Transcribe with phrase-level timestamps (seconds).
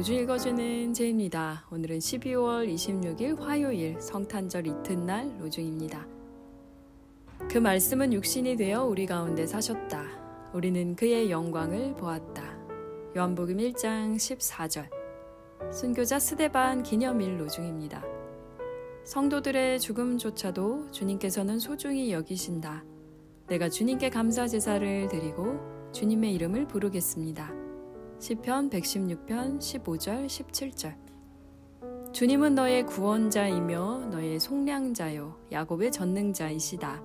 [0.00, 1.66] 로주 읽어주는 제입니다.
[1.70, 6.06] 오늘은 12월 26일 화요일 성탄절 이튿날 로중입니다.
[7.50, 10.06] 그 말씀은 육신이 되어 우리 가운데 사셨다.
[10.54, 12.42] 우리는 그의 영광을 보았다.
[13.14, 14.88] 요한복음 1장 14절.
[15.70, 18.02] 순교자 스데반 기념일 로중입니다.
[19.04, 22.86] 성도들의 죽음조차도 주님께서는 소중히 여기신다.
[23.48, 27.69] 내가 주님께 감사 제사를 드리고 주님의 이름을 부르겠습니다.
[28.20, 30.94] 시편 116편 15절 17절
[32.12, 37.02] 주님은 너의 구원자이며 너의 속량자요 야곱의 전능자이시다.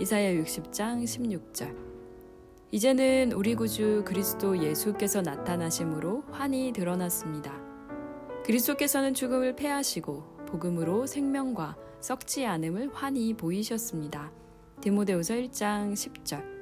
[0.00, 1.76] 이사야 60장 16절
[2.72, 7.52] 이제는 우리 구주 그리스도 예수께서 나타나심으로 환히 드러났습니다.
[8.44, 14.32] 그리스도께서는 죽음을 패하시고 복음으로 생명과 썩지 않음을 환히 보이셨습니다.
[14.80, 16.57] 디모데후서 1장 10절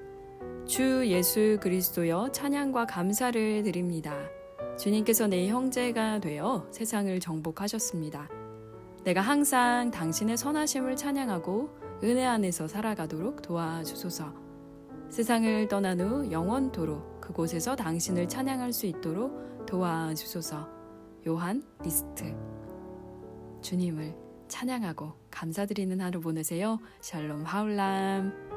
[0.66, 4.15] 주 예수 그리스도여 찬양과 감사를 드립니다.
[4.79, 8.29] 주님께서 내 형제가 되어 세상을 정복하셨습니다.
[9.04, 11.70] 내가 항상 당신의 선하심을 찬양하고
[12.02, 14.35] 은혜 안에서 살아가도록 도와주소서.
[15.09, 20.68] 세상을 떠난 후 영원토록 그곳에서 당신을 찬양할 수 있도록 도와주소서.
[21.29, 22.35] 요한 리스트.
[23.63, 24.15] 주님을
[24.48, 26.79] 찬양하고 감사드리는 하루 보내세요.
[27.01, 28.55] 샬롬 하울람.